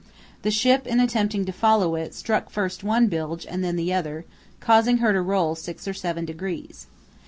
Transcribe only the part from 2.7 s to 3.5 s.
one bilge